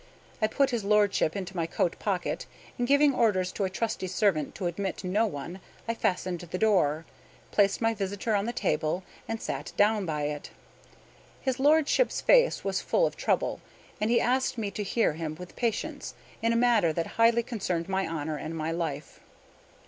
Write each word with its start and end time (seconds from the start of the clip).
I 0.41 0.47
put 0.47 0.71
his 0.71 0.83
lordship 0.83 1.35
into 1.35 1.55
my 1.55 1.67
coat 1.67 1.99
pocket, 1.99 2.47
and, 2.79 2.87
giving 2.87 3.13
orders 3.13 3.51
to 3.51 3.65
a 3.65 3.69
trusty 3.69 4.07
servant 4.07 4.55
to 4.55 4.65
admit 4.65 5.03
no 5.03 5.27
one, 5.27 5.59
I 5.87 5.93
fastened 5.93 6.39
the 6.39 6.57
door, 6.57 7.05
placed 7.51 7.81
my 7.81 7.93
visitor 7.93 8.33
on 8.33 8.45
the 8.47 8.51
table, 8.51 9.03
and 9.27 9.39
sat 9.39 9.73
down 9.77 10.07
by 10.07 10.23
it. 10.23 10.49
His 11.39 11.59
lordship's 11.59 12.19
face 12.19 12.63
was 12.63 12.81
full 12.81 13.05
of 13.05 13.15
trouble; 13.15 13.61
and 14.01 14.09
he 14.09 14.19
asked 14.19 14.57
me 14.57 14.71
to 14.71 14.81
hear 14.81 15.13
him 15.13 15.35
with 15.35 15.55
patience, 15.55 16.15
in 16.41 16.51
a 16.51 16.55
matter 16.55 16.91
that 16.91 17.05
highly 17.21 17.43
concerned 17.43 17.87
my 17.87 18.07
honor 18.07 18.37
and 18.37 18.57
my 18.57 18.71
life. 18.71 19.19